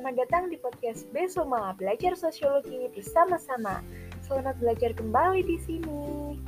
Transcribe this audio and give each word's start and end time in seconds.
Selamat 0.00 0.16
datang 0.16 0.48
di 0.48 0.56
podcast 0.56 1.04
Besoma, 1.12 1.76
belajar 1.76 2.16
sosiologi 2.16 2.88
bersama-sama. 2.96 3.84
Selamat 4.24 4.56
belajar 4.56 4.96
kembali 4.96 5.44
di 5.44 5.60
sini. 5.60 6.40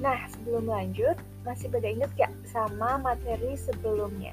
Nah, 0.00 0.24
sebelum 0.32 0.64
lanjut, 0.64 1.12
masih 1.44 1.68
pada 1.68 1.84
ingat 1.84 2.08
gak 2.16 2.32
sama 2.48 2.96
materi 2.96 3.52
sebelumnya? 3.52 4.32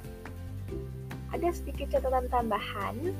Ada 1.35 1.59
sedikit 1.59 1.91
catatan 1.91 2.31
tambahan 2.31 3.11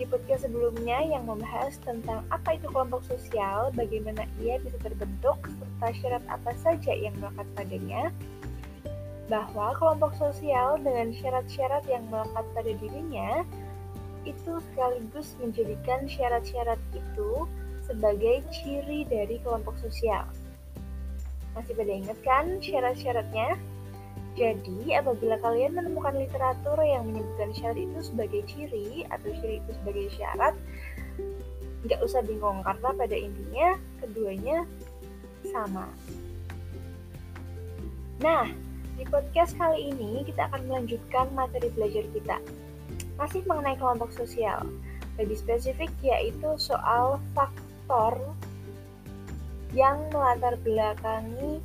di 0.00 0.08
podcast 0.08 0.48
sebelumnya 0.48 1.04
yang 1.04 1.28
membahas 1.28 1.76
tentang 1.84 2.24
apa 2.32 2.56
itu 2.56 2.64
kelompok 2.72 3.04
sosial, 3.04 3.76
bagaimana 3.76 4.24
ia 4.40 4.56
bisa 4.56 4.80
terbentuk, 4.80 5.36
serta 5.52 5.92
syarat 6.00 6.24
apa 6.32 6.56
saja 6.56 6.96
yang 6.96 7.12
melekat 7.20 7.44
padanya, 7.60 8.08
bahwa 9.28 9.76
kelompok 9.76 10.16
sosial 10.16 10.80
dengan 10.80 11.12
syarat-syarat 11.12 11.84
yang 11.92 12.08
melekat 12.08 12.48
pada 12.56 12.72
dirinya 12.72 13.44
itu 14.22 14.52
sekaligus 14.72 15.34
menjadikan 15.42 16.06
syarat-syarat 16.06 16.78
itu 16.94 17.46
sebagai 17.82 18.42
ciri 18.54 19.04
dari 19.06 19.42
kelompok 19.42 19.74
sosial. 19.82 20.24
Masih 21.52 21.76
pada 21.76 21.92
ingat 21.92 22.18
kan 22.24 22.46
syarat-syaratnya? 22.62 23.58
Jadi, 24.32 24.96
apabila 24.96 25.36
kalian 25.44 25.76
menemukan 25.76 26.16
literatur 26.16 26.80
yang 26.80 27.04
menyebutkan 27.04 27.52
syarat 27.52 27.84
itu 27.84 28.00
sebagai 28.00 28.40
ciri 28.48 29.04
atau 29.12 29.28
ciri 29.28 29.60
itu 29.60 29.70
sebagai 29.76 30.08
syarat, 30.16 30.56
nggak 31.84 32.00
usah 32.00 32.24
bingung 32.24 32.64
karena 32.64 32.88
pada 32.96 33.16
intinya 33.18 33.76
keduanya 34.00 34.64
sama. 35.52 35.84
Nah, 38.24 38.48
di 38.96 39.04
podcast 39.04 39.52
kali 39.58 39.92
ini 39.92 40.24
kita 40.24 40.48
akan 40.48 40.64
melanjutkan 40.64 41.26
materi 41.36 41.68
belajar 41.74 42.06
kita 42.16 42.38
masih 43.22 43.46
mengenai 43.46 43.78
kelompok 43.78 44.10
sosial. 44.10 44.66
Lebih 45.14 45.38
spesifik 45.38 45.94
yaitu 46.02 46.58
soal 46.58 47.22
faktor 47.38 48.18
yang 49.70 50.02
melatar 50.10 50.58
belakangi 50.66 51.62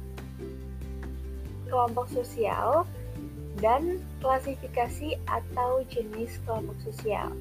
kelompok 1.66 2.06
sosial 2.14 2.86
dan 3.58 3.98
klasifikasi 4.22 5.18
atau 5.26 5.82
jenis 5.90 6.38
kelompok 6.46 6.78
sosial. 6.86 7.34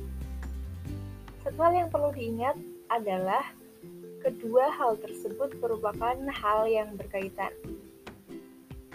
Satu 1.44 1.60
hal 1.60 1.76
yang 1.76 1.88
perlu 1.92 2.10
diingat 2.16 2.56
adalah 2.88 3.44
kedua 4.24 4.72
hal 4.74 4.96
tersebut 4.98 5.60
merupakan 5.60 6.16
hal 6.32 6.64
yang 6.66 6.96
berkaitan. 6.96 7.52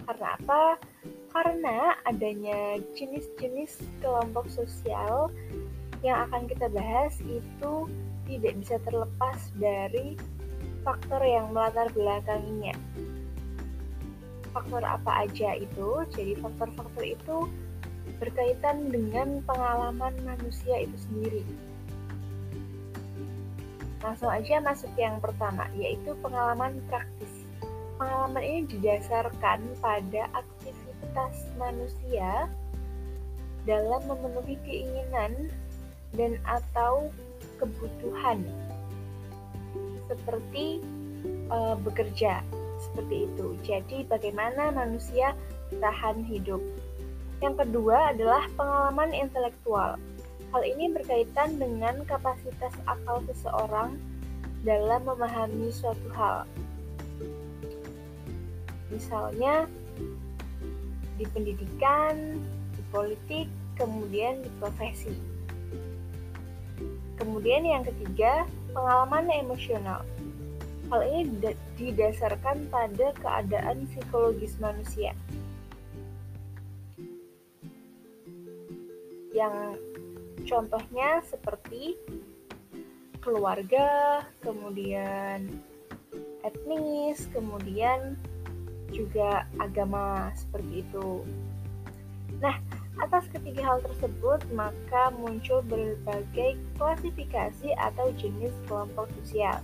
Karena 0.01 0.35
apa? 0.35 0.81
Karena 1.31 1.95
adanya 2.03 2.77
jenis-jenis 2.93 3.79
kelompok 4.03 4.51
sosial 4.51 5.31
yang 6.01 6.27
akan 6.29 6.49
kita 6.49 6.67
bahas 6.69 7.15
itu 7.23 7.87
tidak 8.27 8.53
bisa 8.59 8.75
terlepas 8.83 9.39
dari 9.57 10.17
faktor 10.81 11.21
yang 11.21 11.53
melatar 11.53 11.87
belakanginya. 11.93 12.73
Faktor 14.51 14.83
apa 14.83 15.27
aja 15.29 15.55
itu? 15.55 16.03
Jadi 16.11 16.35
faktor-faktor 16.41 17.03
itu 17.05 17.37
berkaitan 18.19 18.91
dengan 18.91 19.39
pengalaman 19.45 20.13
manusia 20.25 20.83
itu 20.83 20.97
sendiri. 21.09 21.43
Langsung 24.01 24.33
aja 24.33 24.57
masuk 24.59 24.89
yang 24.97 25.21
pertama, 25.21 25.69
yaitu 25.77 26.17
pengalaman 26.25 26.81
praktis. 26.89 27.45
Pengalaman 28.01 28.41
ini 28.41 28.61
didasarkan 28.65 29.61
pada 29.77 30.25
aktivitas 30.33 30.60
kapasitas 31.11 31.43
manusia 31.59 32.47
dalam 33.67 33.99
memenuhi 34.07 34.55
keinginan 34.63 35.51
dan 36.15 36.39
atau 36.47 37.11
kebutuhan 37.59 38.47
seperti 40.07 40.79
e, 41.51 41.57
bekerja 41.83 42.39
seperti 42.79 43.27
itu. 43.27 43.47
Jadi 43.67 44.07
bagaimana 44.07 44.71
manusia 44.71 45.35
tahan 45.83 46.23
hidup. 46.23 46.63
Yang 47.43 47.67
kedua 47.67 48.15
adalah 48.15 48.47
pengalaman 48.55 49.11
intelektual. 49.11 49.99
Hal 50.55 50.63
ini 50.63 50.95
berkaitan 50.95 51.59
dengan 51.59 52.07
kapasitas 52.07 52.71
akal 52.87 53.19
seseorang 53.27 53.99
dalam 54.63 55.01
memahami 55.03 55.75
suatu 55.75 56.07
hal. 56.15 56.47
Misalnya, 58.91 59.67
di 61.15 61.25
pendidikan, 61.31 62.39
di 62.75 62.81
politik, 62.91 63.47
kemudian 63.75 64.43
di 64.43 64.49
profesi. 64.61 65.15
Kemudian 67.17 67.65
yang 67.65 67.83
ketiga, 67.85 68.45
pengalaman 68.73 69.29
emosional. 69.29 70.01
Hal 70.91 71.01
ini 71.07 71.55
didasarkan 71.79 72.67
pada 72.67 73.15
keadaan 73.21 73.87
psikologis 73.91 74.59
manusia. 74.59 75.15
Yang 79.31 79.79
contohnya 80.49 81.23
seperti 81.23 81.95
keluarga, 83.23 84.19
kemudian 84.43 85.47
etnis, 86.41 87.29
kemudian 87.31 88.17
juga 88.91 89.47
agama 89.57 90.29
seperti 90.35 90.85
itu. 90.85 91.23
Nah, 92.43 92.59
atas 92.99 93.25
ketiga 93.31 93.63
hal 93.63 93.79
tersebut, 93.81 94.43
maka 94.51 95.13
muncul 95.15 95.63
berbagai 95.65 96.59
klasifikasi 96.75 97.73
atau 97.79 98.11
jenis 98.19 98.53
kelompok 98.67 99.07
sosial, 99.21 99.63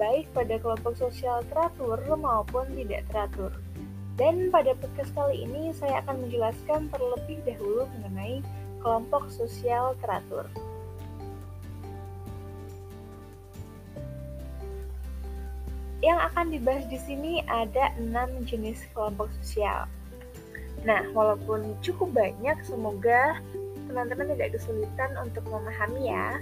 baik 0.00 0.30
pada 0.32 0.56
kelompok 0.62 0.94
sosial 0.96 1.42
teratur 1.50 1.98
maupun 2.16 2.68
tidak 2.72 3.02
teratur. 3.10 3.52
Dan 4.16 4.48
pada 4.48 4.72
podcast 4.80 5.12
kali 5.12 5.44
ini, 5.44 5.76
saya 5.76 6.00
akan 6.04 6.24
menjelaskan 6.24 6.88
terlebih 6.88 7.36
dahulu 7.44 7.84
mengenai 8.00 8.40
kelompok 8.80 9.28
sosial 9.28 9.92
teratur. 10.00 10.48
Yang 16.04 16.18
akan 16.32 16.46
dibahas 16.52 16.84
di 16.92 16.98
sini 17.00 17.32
ada 17.48 17.92
enam 17.96 18.28
jenis 18.44 18.84
kelompok 18.92 19.32
sosial. 19.40 19.88
Nah, 20.84 21.02
walaupun 21.16 21.74
cukup 21.80 22.12
banyak, 22.12 22.56
semoga 22.62 23.40
teman-teman 23.88 24.36
tidak 24.36 24.60
kesulitan 24.60 25.10
untuk 25.18 25.42
memahami 25.48 26.12
ya. 26.12 26.38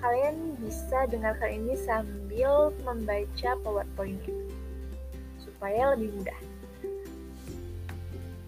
Kalian 0.00 0.56
bisa 0.60 1.08
dengarkan 1.08 1.64
ini 1.64 1.74
sambil 1.80 2.72
membaca 2.84 3.50
PowerPoint-nya 3.60 4.36
supaya 5.40 5.96
lebih 5.96 6.12
mudah. 6.16 6.40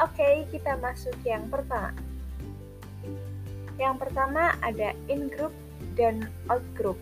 Oke, 0.05 0.45
kita 0.53 0.77
masuk 0.81 1.17
yang 1.25 1.49
pertama. 1.49 1.97
Yang 3.77 3.97
pertama 4.09 4.53
ada 4.61 4.93
in-group 5.09 5.53
dan 5.97 6.29
out-group. 6.53 7.01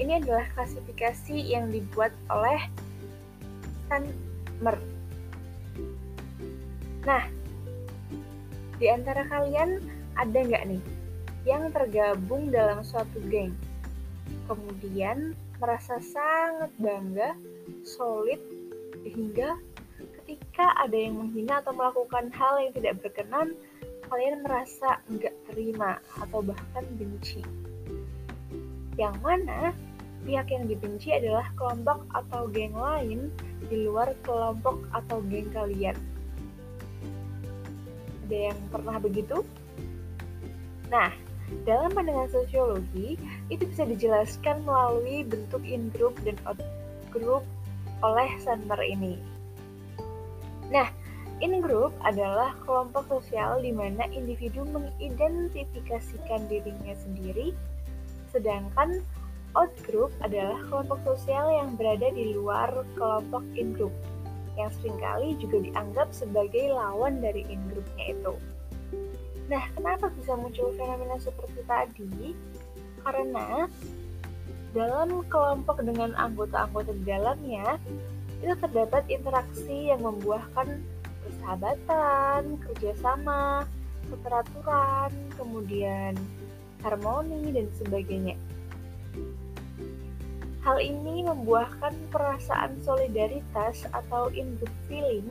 Ini 0.00 0.16
adalah 0.24 0.48
klasifikasi 0.56 1.36
yang 1.36 1.68
dibuat 1.68 2.16
oleh 2.32 2.56
Sandmer. 3.84 4.80
Nah, 7.04 7.28
di 8.80 8.88
antara 8.88 9.28
kalian 9.28 9.76
ada 10.16 10.38
nggak 10.40 10.64
nih 10.72 10.82
yang 11.44 11.68
tergabung 11.68 12.48
dalam 12.48 12.80
suatu 12.80 13.20
geng, 13.28 13.52
kemudian 14.48 15.36
merasa 15.60 16.00
sangat 16.00 16.72
bangga, 16.80 17.36
solid, 17.84 18.40
hingga 19.04 19.60
ketika 20.20 20.64
ada 20.80 20.96
yang 20.96 21.20
menghina 21.20 21.60
atau 21.60 21.76
melakukan 21.76 22.32
hal 22.32 22.56
yang 22.56 22.72
tidak 22.72 23.04
berkenan, 23.04 23.52
kalian 24.08 24.40
merasa 24.40 24.96
nggak 25.12 25.36
terima 25.52 26.00
atau 26.16 26.40
bahkan 26.40 26.88
benci. 26.96 27.44
Yang 28.96 29.16
mana 29.20 29.76
pihak 30.24 30.52
yang 30.52 30.64
dibenci 30.68 31.16
adalah 31.16 31.48
kelompok 31.56 32.04
atau 32.12 32.46
geng 32.52 32.76
lain 32.76 33.32
di 33.66 33.88
luar 33.88 34.12
kelompok 34.20 34.84
atau 34.92 35.20
geng 35.28 35.48
kalian. 35.52 35.96
Ada 38.28 38.54
yang 38.54 38.60
pernah 38.70 38.96
begitu? 39.02 39.42
Nah, 40.86 41.10
dalam 41.66 41.90
pandangan 41.90 42.30
sosiologi, 42.30 43.18
itu 43.50 43.62
bisa 43.66 43.82
dijelaskan 43.82 44.62
melalui 44.62 45.26
bentuk 45.26 45.66
in-group 45.66 46.14
dan 46.22 46.38
out-group 46.46 47.42
oleh 48.06 48.30
Sandler 48.38 48.78
ini. 48.86 49.18
Nah, 50.70 50.86
in-group 51.42 51.90
adalah 52.06 52.54
kelompok 52.62 53.10
sosial 53.10 53.58
di 53.58 53.74
mana 53.74 54.06
individu 54.14 54.62
mengidentifikasikan 54.70 56.46
dirinya 56.46 56.94
sendiri, 56.94 57.50
sedangkan 58.30 59.02
Outgroup 59.58 60.14
adalah 60.22 60.62
kelompok 60.70 61.02
sosial 61.02 61.50
yang 61.50 61.74
berada 61.74 62.06
di 62.14 62.38
luar 62.38 62.70
kelompok 62.94 63.42
in-group, 63.58 63.90
yang 64.54 64.70
sering 64.78 64.94
kali 65.02 65.34
juga 65.42 65.58
dianggap 65.66 66.14
sebagai 66.14 66.70
lawan 66.70 67.18
dari 67.18 67.42
in-groupnya 67.50 68.14
itu. 68.14 68.34
Nah, 69.50 69.66
kenapa 69.74 70.06
bisa 70.14 70.38
muncul 70.38 70.70
fenomena 70.78 71.18
seperti 71.18 71.60
tadi? 71.66 72.30
Karena 73.02 73.66
dalam 74.70 75.26
kelompok 75.26 75.82
dengan 75.82 76.14
anggota-anggota 76.14 76.94
di 76.94 77.02
dalamnya, 77.02 77.74
itu 78.38 78.54
terdapat 78.54 79.02
interaksi 79.10 79.90
yang 79.90 80.06
membuahkan 80.06 80.78
persahabatan, 81.26 82.56
kerjasama, 82.62 83.66
keteraturan, 84.06 85.10
kemudian 85.34 86.14
harmoni, 86.86 87.50
dan 87.50 87.66
sebagainya. 87.74 88.38
Hal 90.70 90.78
ini 90.78 91.26
membuahkan 91.26 92.14
perasaan 92.14 92.78
solidaritas 92.86 93.90
atau 93.90 94.30
input 94.30 94.70
feeling 94.86 95.26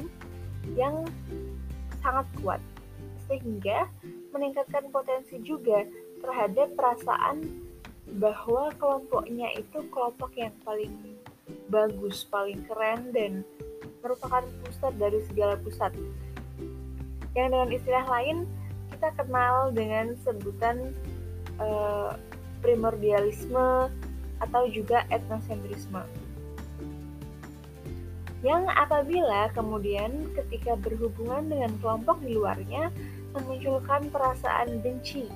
yang 0.75 1.07
sangat 2.03 2.27
kuat, 2.44 2.59
sehingga 3.24 3.88
meningkatkan 4.36 4.91
potensi 4.91 5.39
juga 5.39 5.88
terhadap 6.19 6.75
perasaan 6.75 7.56
bahwa 8.19 8.68
kelompoknya 8.83 9.47
itu 9.56 9.80
kelompok 9.88 10.36
yang 10.36 10.51
paling 10.68 10.91
bagus, 11.71 12.27
paling 12.27 12.59
keren, 12.68 13.15
dan 13.15 13.47
merupakan 14.03 14.44
pusat 14.44 14.91
dari 15.00 15.24
segala 15.31 15.56
pusat. 15.56 15.95
Yang 17.31 17.47
dengan 17.47 17.69
istilah 17.71 18.06
lain 18.12 18.38
kita 18.91 19.07
kenal 19.15 19.71
dengan 19.71 20.19
sebutan 20.19 20.91
uh, 21.63 22.12
primordialisme 22.59 23.88
atau 24.39 24.68
juga 24.71 25.03
etnosentrisme. 25.12 26.03
Yang 28.39 28.71
apabila 28.71 29.51
kemudian 29.51 30.31
ketika 30.31 30.80
berhubungan 30.80 31.51
dengan 31.51 31.71
kelompok 31.83 32.24
di 32.24 32.39
luarnya 32.39 32.88
memunculkan 33.36 34.07
perasaan 34.07 34.80
benci, 34.80 35.27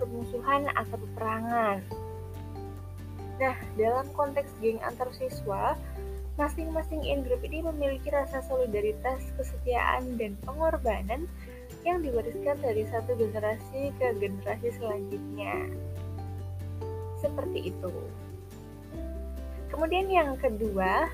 permusuhan 0.00 0.72
atau 0.72 0.96
peperangan. 0.96 1.78
Nah, 3.34 3.56
dalam 3.76 4.06
konteks 4.16 4.48
geng 4.62 4.80
antar 4.80 5.10
siswa, 5.12 5.76
masing-masing 6.40 7.02
in 7.04 7.22
group 7.22 7.42
ini 7.46 7.62
memiliki 7.62 8.10
rasa 8.10 8.42
solidaritas, 8.46 9.20
kesetiaan, 9.38 10.18
dan 10.18 10.34
pengorbanan 10.42 11.26
yang 11.84 12.00
diwariskan 12.00 12.56
dari 12.64 12.88
satu 12.88 13.14
generasi 13.18 13.92
ke 14.00 14.06
generasi 14.18 14.68
selanjutnya. 14.80 15.68
Seperti 17.24 17.72
itu. 17.72 17.92
Kemudian 19.72 20.12
yang 20.12 20.36
kedua, 20.36 21.08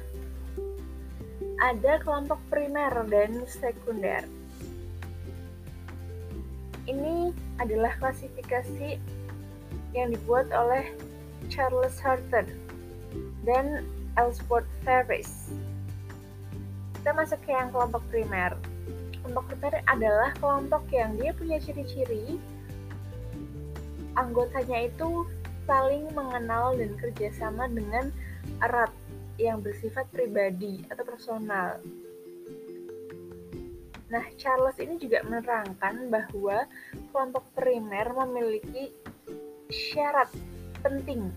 ada 1.62 1.92
kelompok 2.02 2.42
primer 2.50 2.90
dan 3.06 3.46
sekunder. 3.46 4.26
Ini 6.90 7.30
adalah 7.62 7.94
klasifikasi 8.02 8.98
yang 9.94 10.10
dibuat 10.10 10.50
oleh 10.50 10.90
Charles 11.46 11.94
Horton 12.02 12.50
dan 13.46 13.86
Ellsworth 14.18 14.68
Ferris. 14.82 15.54
Kita 16.98 17.14
masuk 17.14 17.38
ke 17.46 17.54
yang 17.54 17.70
kelompok 17.70 18.02
primer. 18.10 18.58
Kelompok 19.22 19.54
primer 19.54 19.78
adalah 19.86 20.34
kelompok 20.42 20.82
yang 20.90 21.14
dia 21.14 21.30
punya 21.30 21.62
ciri-ciri 21.62 22.36
anggotanya 24.18 24.90
itu 24.90 25.24
saling 25.64 26.08
mengenal 26.12 26.76
dan 26.76 26.92
kerjasama 26.96 27.68
dengan 27.70 28.12
erat 28.60 28.92
yang 29.40 29.64
bersifat 29.64 30.08
pribadi 30.12 30.84
atau 30.92 31.04
personal. 31.04 31.80
Nah, 34.10 34.26
Charles 34.34 34.76
ini 34.82 34.98
juga 34.98 35.22
menerangkan 35.22 36.10
bahwa 36.10 36.66
kelompok 37.14 37.44
primer 37.54 38.10
memiliki 38.10 38.90
syarat 39.70 40.28
penting, 40.82 41.30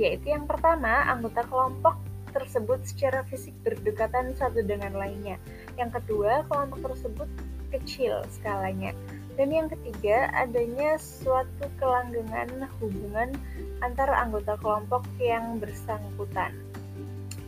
yaitu 0.00 0.32
yang 0.32 0.48
pertama, 0.48 1.04
anggota 1.12 1.44
kelompok 1.44 2.00
tersebut 2.32 2.80
secara 2.88 3.20
fisik 3.28 3.52
berdekatan 3.60 4.32
satu 4.32 4.64
dengan 4.64 4.96
lainnya. 4.96 5.36
Yang 5.76 6.00
kedua, 6.00 6.44
kelompok 6.48 6.92
tersebut 6.92 7.28
kecil 7.68 8.24
skalanya. 8.32 8.96
Dan 9.36 9.52
yang 9.52 9.68
ketiga, 9.68 10.32
adanya 10.32 10.96
suatu 10.96 11.68
kelanggengan 11.76 12.72
hubungan 12.80 13.36
antara 13.84 14.24
anggota 14.24 14.56
kelompok 14.64 15.04
yang 15.20 15.60
bersangkutan. 15.60 16.56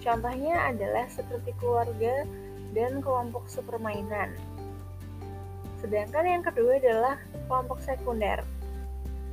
Contohnya 0.05 0.69
adalah 0.69 1.08
seperti 1.08 1.56
keluarga 1.56 2.29
dan 2.76 3.00
kelompok 3.00 3.49
sepermainan. 3.49 4.37
Sedangkan 5.81 6.29
yang 6.29 6.44
kedua 6.44 6.76
adalah 6.76 7.17
kelompok 7.49 7.81
sekunder. 7.81 8.44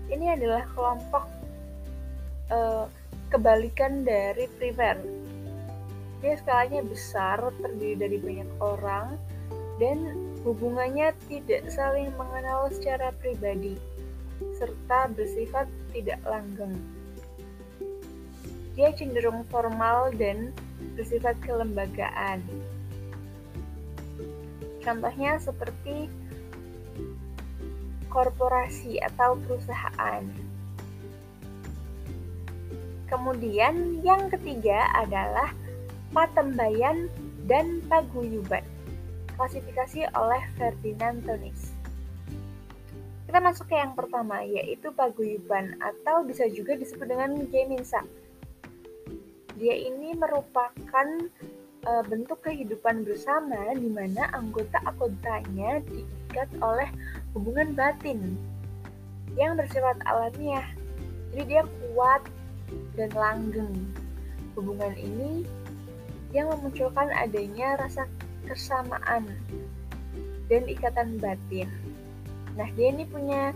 Ini 0.07 0.39
adalah 0.39 0.63
kelompok 0.71 1.25
uh, 2.55 2.87
kebalikan 3.33 4.07
dari 4.07 4.47
primer. 4.55 4.95
Dia 6.23 6.39
skalanya 6.39 6.81
besar, 6.87 7.43
terdiri 7.59 7.99
dari 7.99 8.17
banyak 8.21 8.49
orang, 8.63 9.19
dan 9.81 10.15
hubungannya 10.47 11.11
tidak 11.27 11.67
saling 11.67 12.13
mengenal 12.15 12.71
secara 12.71 13.11
pribadi, 13.19 13.75
serta 14.55 15.11
bersifat 15.11 15.67
tidak 15.91 16.19
langgeng. 16.23 16.75
Dia 18.75 18.91
cenderung 18.91 19.47
formal 19.47 20.11
dan 20.19 20.51
bersifat 20.99 21.39
kelembagaan. 21.43 22.43
Contohnya 24.83 25.39
seperti 25.39 26.11
korporasi 28.11 28.99
atau 29.01 29.39
perusahaan. 29.43 30.23
Kemudian 33.11 34.03
yang 34.03 34.27
ketiga 34.31 34.91
adalah 34.95 35.51
patembayan 36.11 37.07
dan 37.47 37.79
paguyuban. 37.87 38.74
Klasifikasi 39.35 40.07
oleh 40.15 40.43
Ferdinand 40.55 41.19
Tonis. 41.27 41.75
Kita 43.27 43.39
masuk 43.43 43.67
ke 43.67 43.75
yang 43.75 43.91
pertama 43.91 44.39
yaitu 44.47 44.95
paguyuban 44.95 45.75
atau 45.83 46.23
bisa 46.23 46.47
juga 46.47 46.79
disebut 46.79 47.03
dengan 47.03 47.35
Geminsa. 47.51 47.99
Dia 49.59 49.75
ini 49.75 50.15
merupakan 50.15 51.07
uh, 51.83 52.03
bentuk 52.07 52.43
kehidupan 52.47 53.03
bersama 53.03 53.75
di 53.75 53.91
mana 53.91 54.31
anggota-anggotanya 54.31 55.83
diikat 55.83 56.49
oleh 56.59 56.87
hubungan 57.35 57.75
batin 57.75 58.39
yang 59.35 59.59
bersifat 59.59 59.99
alamiah. 60.07 60.65
Jadi 61.35 61.43
dia 61.59 61.63
kuat 61.63 62.23
dan 62.95 63.11
langgeng. 63.11 63.75
Hubungan 64.55 64.95
ini 64.95 65.43
yang 66.31 66.51
memunculkan 66.51 67.11
adanya 67.11 67.75
rasa 67.79 68.07
kesamaan 68.45 69.29
dan 70.47 70.63
ikatan 70.69 71.17
batin. 71.17 71.69
Nah, 72.55 72.69
dia 72.77 72.93
ini 72.93 73.03
punya 73.09 73.51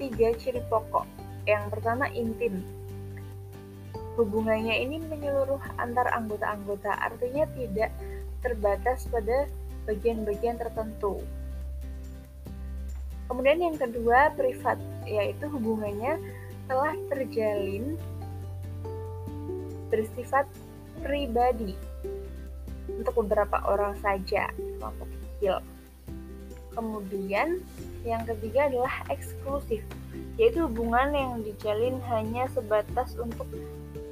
tiga 0.00 0.32
ciri 0.40 0.64
pokok. 0.66 1.06
Yang 1.44 1.64
pertama 1.72 2.08
intim, 2.12 2.64
Hubungannya 4.20 4.74
ini 4.84 5.00
menyeluruh 5.06 5.62
antar 5.80 6.10
anggota-anggota, 6.12 6.92
artinya 6.92 7.48
tidak 7.56 7.88
terbatas 8.44 9.08
pada 9.08 9.48
bagian-bagian 9.88 10.60
tertentu. 10.60 11.24
Kemudian 13.32 13.64
yang 13.64 13.76
kedua, 13.80 14.34
privat, 14.36 14.76
yaitu 15.08 15.48
hubungannya 15.48 16.20
telah 16.68 16.92
terjalin 17.08 17.96
bersifat 19.88 20.44
pribadi 21.00 21.78
untuk 23.00 23.24
beberapa 23.24 23.64
orang 23.64 23.96
saja, 24.04 24.52
kelompok 24.76 25.08
kecil. 25.08 25.64
Kemudian 26.76 27.64
yang 28.04 28.22
ketiga 28.28 28.68
adalah 28.68 28.92
eksklusif, 29.08 29.82
yaitu 30.36 30.68
hubungan 30.68 31.10
yang 31.16 31.32
dijalin 31.40 31.96
hanya 32.12 32.46
sebatas 32.52 33.16
untuk 33.16 33.48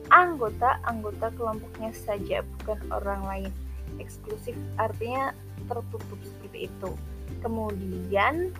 anggota-anggota 0.08 1.28
kelompoknya 1.36 1.92
saja, 1.92 2.40
bukan 2.58 2.80
orang 2.90 3.22
lain. 3.28 3.50
Eksklusif 4.00 4.56
artinya 4.80 5.36
tertutup 5.68 6.18
seperti 6.24 6.72
itu. 6.72 6.90
Kemudian 7.44 8.50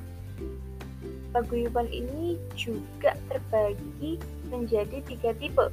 paguyuban 1.33 1.89
ini 1.89 2.37
juga 2.55 3.17
terbagi 3.33 4.21
menjadi 4.53 5.01
tiga 5.09 5.33
tipe. 5.37 5.73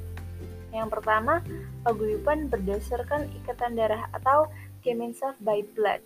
Yang 0.75 0.99
pertama, 0.99 1.39
paguyuban 1.87 2.51
berdasarkan 2.51 3.31
ikatan 3.39 3.79
darah 3.79 4.11
atau 4.11 4.51
Gemeinschaft 4.83 5.39
by 5.39 5.63
blood. 5.71 6.03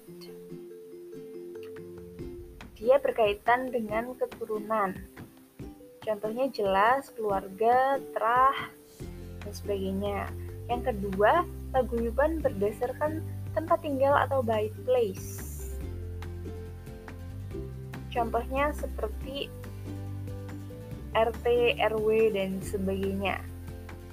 Dia 2.78 3.02
berkaitan 3.02 3.74
dengan 3.74 4.14
keturunan. 4.16 4.94
Contohnya 6.00 6.48
jelas 6.54 7.10
keluarga, 7.12 7.98
terah, 8.14 8.56
dan 9.44 9.52
sebagainya. 9.52 10.20
Yang 10.70 10.94
kedua, 10.94 11.44
paguyuban 11.74 12.40
berdasarkan 12.40 13.26
tempat 13.58 13.82
tinggal 13.82 14.16
atau 14.16 14.46
by 14.46 14.70
place. 14.86 15.60
Contohnya 18.14 18.72
seperti 18.78 19.50
RT, 21.18 21.46
RW, 21.82 22.08
dan 22.38 22.62
sebagainya. 22.62 23.49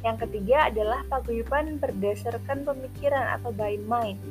Yang 0.06 0.30
ketiga 0.30 0.70
adalah 0.70 1.02
paguyuban 1.10 1.82
berdasarkan 1.82 2.62
pemikiran 2.62 3.26
atau 3.34 3.50
by 3.50 3.74
mind. 3.90 4.22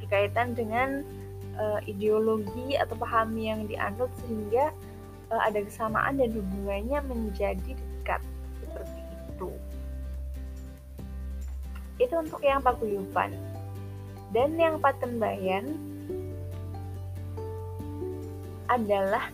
Berkaitan 0.00 0.56
dengan 0.56 1.04
uh, 1.60 1.84
ideologi 1.84 2.80
atau 2.80 2.96
paham 2.96 3.36
yang 3.36 3.68
dianut 3.68 4.08
sehingga 4.24 4.72
uh, 5.28 5.40
ada 5.44 5.60
kesamaan 5.60 6.16
dan 6.16 6.32
hubungannya 6.32 6.96
menjadi 7.04 7.76
dekat 7.76 8.24
seperti 8.64 9.00
itu. 9.36 9.52
Itu 12.00 12.14
untuk 12.24 12.40
yang 12.40 12.64
paguyuban. 12.64 13.36
Dan 14.32 14.56
yang 14.56 14.80
patembayan 14.80 15.76
adalah 18.72 19.28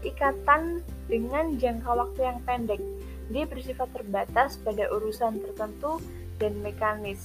ikatan 0.00 0.80
dengan 1.04 1.60
jangka 1.60 1.90
waktu 1.92 2.20
yang 2.32 2.40
pendek. 2.48 2.80
Dia 3.32 3.48
bersifat 3.48 3.88
terbatas 3.96 4.60
pada 4.60 4.92
urusan 4.92 5.40
tertentu 5.40 6.04
dan 6.36 6.52
mekanis. 6.60 7.24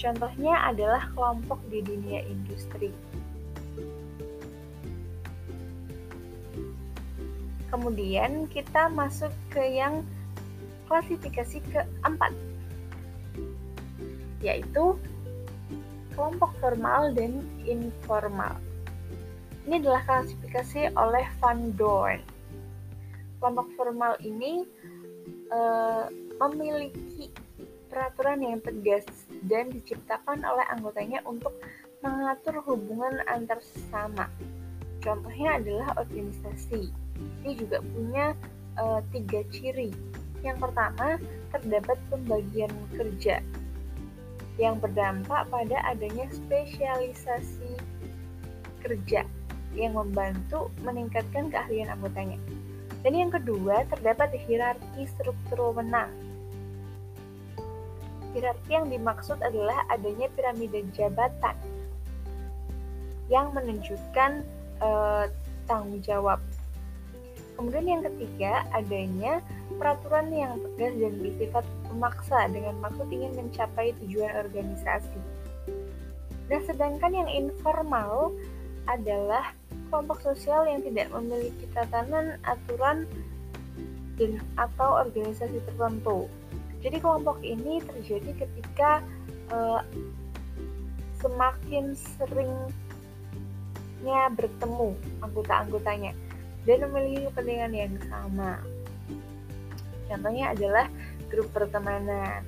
Contohnya 0.00 0.64
adalah 0.64 1.12
kelompok 1.12 1.60
di 1.68 1.84
dunia 1.84 2.24
industri. 2.24 2.88
Kemudian 7.68 8.48
kita 8.48 8.88
masuk 8.88 9.28
ke 9.52 9.60
yang 9.60 10.00
klasifikasi 10.88 11.60
keempat, 11.68 12.32
yaitu 14.40 14.96
kelompok 16.16 16.56
formal 16.62 17.12
dan 17.12 17.44
informal. 17.68 18.56
Ini 19.66 19.82
adalah 19.82 20.00
klasifikasi 20.06 20.94
oleh 20.96 21.26
Van 21.42 21.74
Dorn. 21.74 22.22
Kelompok 23.42 23.68
formal 23.76 24.16
ini 24.24 24.64
uh, 25.50 26.08
memiliki 26.46 27.30
peraturan 27.88 28.42
yang 28.42 28.58
tegas 28.60 29.06
dan 29.46 29.72
diciptakan 29.72 30.42
oleh 30.42 30.66
anggotanya 30.68 31.22
untuk 31.24 31.54
mengatur 32.04 32.60
hubungan 32.66 33.22
antar 33.30 33.58
sesama. 33.62 34.28
Contohnya 35.00 35.56
adalah 35.62 35.96
organisasi. 35.96 36.90
Ini 37.46 37.52
juga 37.56 37.80
punya 37.80 38.34
uh, 38.76 39.00
tiga 39.14 39.40
ciri. 39.54 39.94
Yang 40.44 40.68
pertama, 40.68 41.16
terdapat 41.54 41.98
pembagian 42.12 42.70
kerja 42.94 43.40
yang 44.56 44.80
berdampak 44.80 45.48
pada 45.52 45.76
adanya 45.84 46.28
spesialisasi 46.32 47.76
kerja 48.80 49.24
yang 49.76 49.92
membantu 49.92 50.72
meningkatkan 50.80 51.52
keahlian 51.52 51.92
anggotanya. 51.92 52.40
Dan 53.04 53.12
yang 53.16 53.30
kedua, 53.32 53.84
terdapat 53.90 54.36
hierarki 54.46 55.08
struktur 55.16 55.72
wewenang. 55.72 56.10
Hierarki 58.32 58.70
yang 58.72 58.88
dimaksud 58.92 59.40
adalah 59.40 59.84
adanya 59.88 60.28
piramida 60.36 60.80
jabatan 60.92 61.56
yang 63.32 63.50
menunjukkan 63.56 64.44
uh, 64.80 65.24
tanggung 65.66 65.98
jawab. 66.04 66.38
Kemudian 67.56 67.88
yang 67.88 68.02
ketiga, 68.04 68.68
adanya 68.76 69.40
peraturan 69.80 70.28
yang 70.28 70.60
tegas 70.60 70.92
dan 71.00 71.14
bersifat 71.24 71.64
memaksa 71.88 72.38
dengan 72.52 72.76
maksud 72.84 73.08
ingin 73.08 73.32
mencapai 73.32 73.96
tujuan 74.04 74.28
organisasi. 74.44 75.20
Nah, 76.52 76.60
sedangkan 76.68 77.12
yang 77.16 77.30
informal 77.32 78.36
adalah 78.86 79.56
kelompok 79.96 80.20
sosial 80.20 80.68
yang 80.68 80.84
tidak 80.84 81.08
memiliki 81.08 81.64
tatanan, 81.72 82.36
aturan, 82.44 83.08
dan 84.20 84.44
atau 84.60 85.00
organisasi 85.00 85.56
tertentu. 85.64 86.28
Jadi 86.84 87.00
kelompok 87.00 87.40
ini 87.40 87.80
terjadi 87.80 88.44
ketika 88.44 89.00
uh, 89.48 89.80
semakin 91.16 91.96
seringnya 91.96 92.68
bertemu 94.36 94.92
anggota-anggotanya 95.24 96.12
dan 96.68 96.84
memiliki 96.92 97.32
kepentingan 97.32 97.72
yang 97.72 97.96
sama. 98.12 98.60
Contohnya 100.12 100.52
adalah 100.52 100.92
grup 101.32 101.48
pertemanan. 101.56 102.44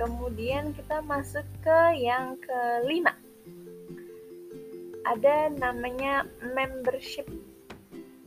Kemudian 0.00 0.72
kita 0.72 1.04
masuk 1.04 1.44
ke 1.60 2.00
yang 2.00 2.40
kelima, 2.40 3.19
ada 5.08 5.48
namanya 5.56 6.28
membership 6.52 7.24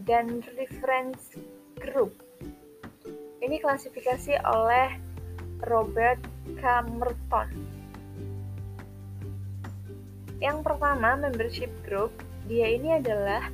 dan 0.03 0.41
reference 0.57 1.37
group. 1.77 2.13
Ini 3.43 3.59
klasifikasi 3.59 4.39
oleh 4.47 4.97
Robert 5.67 6.19
Camerton. 6.59 7.49
Yang 10.43 10.59
pertama, 10.63 11.15
membership 11.15 11.71
group, 11.87 12.11
dia 12.51 12.75
ini 12.75 12.99
adalah 12.99 13.47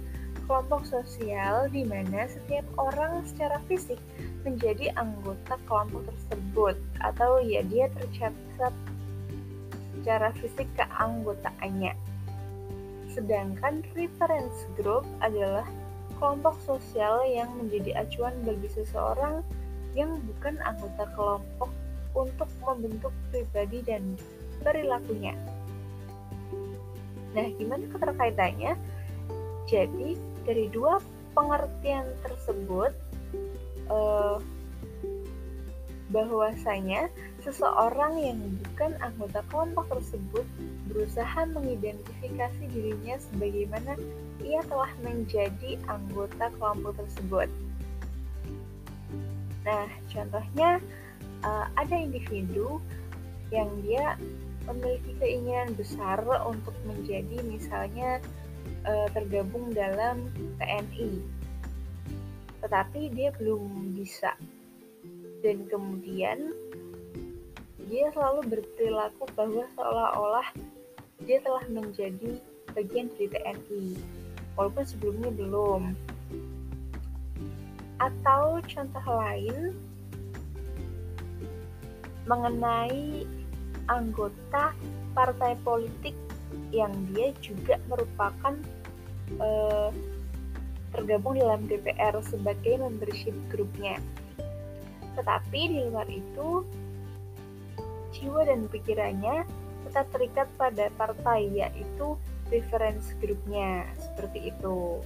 kelompok 0.50 0.82
sosial 0.90 1.70
di 1.70 1.86
mana 1.86 2.26
setiap 2.26 2.66
orang 2.82 3.22
secara 3.30 3.62
fisik 3.70 4.02
menjadi 4.42 4.90
anggota 4.98 5.62
kelompok 5.70 6.10
tersebut 6.10 6.76
atau 7.06 7.38
ya 7.46 7.62
dia 7.70 7.86
tercatat 7.94 8.74
secara 9.94 10.34
fisik 10.42 10.66
keanggotaannya. 10.74 11.94
Sedangkan 13.10 13.82
reference 13.98 14.70
group 14.78 15.06
adalah 15.20 15.66
kelompok 16.22 16.60
sosial 16.62 17.26
yang 17.26 17.50
menjadi 17.58 18.06
acuan 18.06 18.36
bagi 18.46 18.70
seseorang 18.70 19.42
yang 19.98 20.22
bukan 20.22 20.62
anggota 20.62 21.10
kelompok 21.18 21.72
untuk 22.14 22.50
membentuk 22.62 23.14
pribadi 23.34 23.82
dan 23.82 24.18
perilakunya. 24.62 25.34
Nah, 27.34 27.46
gimana 27.58 27.86
keterkaitannya? 27.90 28.74
Jadi, 29.70 30.18
dari 30.46 30.66
dua 30.74 30.98
pengertian 31.38 32.10
tersebut, 32.26 32.92
eh, 33.90 34.38
bahwasanya 36.10 37.10
seseorang 37.46 38.18
yang 38.18 38.40
bukan 38.66 38.98
anggota 39.00 39.46
kelompok 39.54 39.86
tersebut 39.94 40.46
berusaha 40.90 41.46
mengidentifikasi 41.54 42.64
dirinya 42.74 43.16
sebagaimana 43.30 43.94
ia 44.42 44.62
telah 44.66 44.90
menjadi 45.06 45.78
anggota 45.86 46.50
kelompok 46.58 46.98
tersebut. 46.98 47.50
Nah, 49.70 49.86
contohnya 50.10 50.82
uh, 51.46 51.66
ada 51.78 51.96
individu 51.96 52.82
yang 53.54 53.70
dia 53.86 54.18
memiliki 54.66 55.14
keinginan 55.18 55.74
besar 55.74 56.22
untuk 56.46 56.74
menjadi 56.86 57.42
misalnya 57.46 58.22
uh, 58.86 59.08
tergabung 59.14 59.74
dalam 59.74 60.30
TNI. 60.62 61.22
Tetapi 62.66 63.02
dia 63.14 63.30
belum 63.38 63.94
bisa. 63.98 64.36
Dan 65.40 65.68
kemudian 65.72 66.52
dia 67.90 68.12
selalu 68.14 68.46
berperilaku 68.54 69.26
bahwa 69.34 69.66
seolah-olah 69.74 70.48
dia 71.26 71.42
telah 71.42 71.66
menjadi 71.72 72.38
bagian 72.78 73.10
dari 73.18 73.28
TNI, 73.34 73.86
walaupun 74.56 74.86
sebelumnya 74.86 75.32
belum. 75.34 75.84
Atau 78.00 78.64
contoh 78.64 79.06
lain 79.10 79.76
mengenai 82.30 83.26
anggota 83.90 84.72
partai 85.18 85.58
politik 85.66 86.14
yang 86.70 86.94
dia 87.10 87.34
juga 87.42 87.82
merupakan 87.90 88.54
eh, 89.42 89.90
tergabung 90.94 91.38
dalam 91.38 91.66
DPR 91.66 92.18
sebagai 92.22 92.78
membership 92.82 93.34
grupnya. 93.50 93.98
Tetapi 95.18 95.62
di 95.72 95.80
luar 95.90 96.06
itu, 96.10 96.66
jiwa 98.14 98.46
dan 98.46 98.68
pikirannya 98.68 99.46
tetap 99.90 100.06
terikat 100.14 100.48
pada 100.60 100.92
partai 101.00 101.50
yaitu 101.50 102.20
reference 102.50 103.14
grupnya 103.22 103.86
seperti 103.98 104.54
itu. 104.54 105.02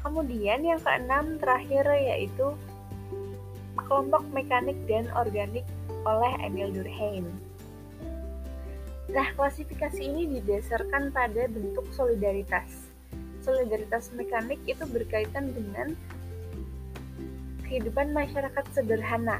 Kemudian 0.00 0.64
yang 0.64 0.80
keenam 0.80 1.36
terakhir 1.38 1.84
yaitu 1.92 2.56
kelompok 3.76 4.24
mekanik 4.32 4.76
dan 4.88 5.08
organik 5.14 5.66
oleh 6.08 6.32
Emil 6.40 6.72
Durkheim. 6.72 7.28
Nah, 9.10 9.26
klasifikasi 9.34 9.98
ini 10.00 10.38
didasarkan 10.38 11.10
pada 11.10 11.50
bentuk 11.50 11.84
solidaritas. 11.90 12.88
Solidaritas 13.42 14.14
mekanik 14.14 14.62
itu 14.70 14.86
berkaitan 14.86 15.50
dengan 15.50 15.98
kehidupan 17.70 18.10
masyarakat 18.10 18.66
sederhana 18.74 19.38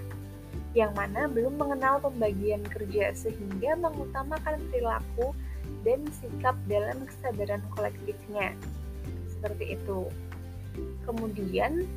yang 0.78 0.94
mana 0.94 1.26
belum 1.26 1.58
mengenal 1.58 1.98
pembagian 1.98 2.62
kerja 2.62 3.10
sehingga 3.10 3.74
mengutamakan 3.74 4.62
perilaku 4.70 5.34
dan 5.82 6.06
sikap 6.22 6.54
dalam 6.70 7.02
kesadaran 7.10 7.58
kolektifnya. 7.74 8.54
Seperti 9.26 9.74
itu. 9.74 10.06
Kemudian, 11.02 11.90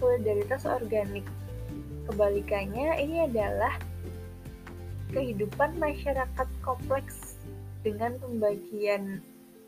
solidaritas 0.00 0.64
organik. 0.64 1.28
Kebalikannya, 2.08 2.96
ini 3.00 3.28
adalah 3.28 3.76
kehidupan 5.12 5.76
masyarakat 5.76 6.48
kompleks 6.64 7.36
dengan 7.84 8.16
pembagian 8.16 9.20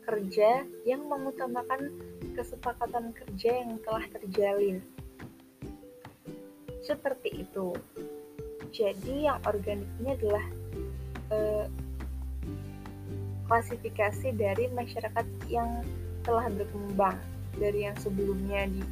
kerja 0.07 0.65
yang 0.87 1.05
mengutamakan 1.05 1.93
kesepakatan 2.33 3.13
kerja 3.13 3.61
yang 3.61 3.77
telah 3.85 4.05
terjalin. 4.17 4.81
Seperti 6.87 7.43
itu. 7.43 7.75
Jadi 8.71 9.27
yang 9.27 9.43
organik 9.43 9.87
ini 9.99 10.15
adalah 10.15 10.45
eh, 11.35 11.65
klasifikasi 13.51 14.31
dari 14.35 14.71
masyarakat 14.71 15.27
yang 15.51 15.83
telah 16.23 16.47
berkembang 16.47 17.19
dari 17.59 17.87
yang 17.91 17.97
sebelumnya 17.99 18.71
di 18.71 18.83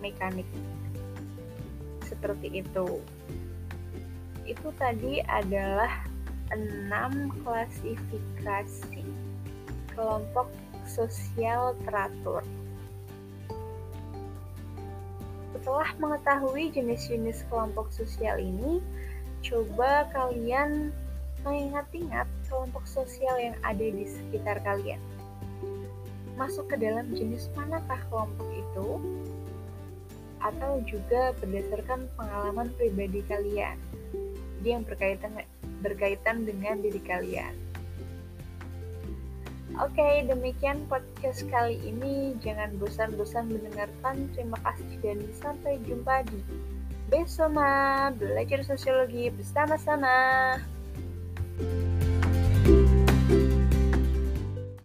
mekanik. 0.00 0.48
Seperti 2.08 2.64
itu. 2.64 3.04
Itu 4.48 4.68
tadi 4.80 5.20
adalah 5.24 6.08
enam 6.52 7.32
klasifikasi 7.44 9.04
kelompok 9.92 10.48
sosial 10.84 11.76
teratur. 11.84 12.44
Setelah 15.62 15.94
mengetahui 16.02 16.74
jenis-jenis 16.74 17.46
kelompok 17.46 17.86
sosial 17.94 18.34
ini, 18.42 18.82
coba 19.46 20.10
kalian 20.10 20.90
mengingat-ingat 21.46 22.26
kelompok 22.50 22.82
sosial 22.82 23.38
yang 23.38 23.54
ada 23.62 23.86
di 23.86 24.02
sekitar 24.02 24.58
kalian. 24.66 24.98
Masuk 26.34 26.66
ke 26.66 26.74
dalam 26.82 27.14
jenis 27.14 27.46
manakah 27.54 28.02
kelompok 28.10 28.50
itu? 28.50 28.88
Atau 30.42 30.82
juga 30.82 31.30
berdasarkan 31.38 32.10
pengalaman 32.18 32.74
pribadi 32.74 33.22
kalian. 33.30 33.78
Jadi 34.58 34.66
yang 34.66 34.82
berkaitan 34.82 35.46
berkaitan 35.78 36.42
dengan 36.42 36.82
diri 36.82 36.98
kalian. 37.06 37.54
Oke, 39.80 40.28
demikian 40.28 40.84
podcast 40.84 41.48
kali 41.48 41.80
ini. 41.80 42.36
Jangan 42.44 42.76
bosan-bosan 42.76 43.48
mendengarkan. 43.48 44.28
Terima 44.36 44.60
kasih 44.60 45.00
dan 45.00 45.24
sampai 45.40 45.80
jumpa 45.88 46.28
di 46.28 46.40
Besoma 47.08 48.08
Belajar 48.12 48.60
Sosiologi 48.64 49.32
bersama-sama. 49.32 50.12